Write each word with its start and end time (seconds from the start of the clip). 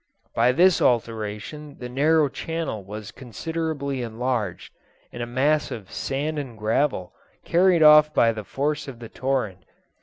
By 0.33 0.51
this 0.51 0.81
alteration 0.81 1.77
the 1.77 1.87
narrow 1.87 2.27
channel 2.27 2.83
was 2.83 3.11
considerably 3.11 4.01
enlarged, 4.01 4.73
and 5.11 5.21
a 5.21 5.27
mass 5.27 5.69
of 5.69 5.91
sand 5.91 6.39
and 6.39 6.57
gravel 6.57 7.13
carried 7.45 7.83
off 7.83 8.11
by 8.11 8.31
the 8.31 8.43
force 8.43 8.87
of 8.87 8.97
the 8.97 9.09
torrent. 9.09 9.63